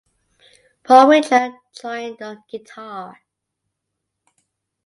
Paul 0.83 1.09
Widger 1.09 1.53
joined 1.79 2.23
on 2.23 2.43
guitar. 2.49 3.19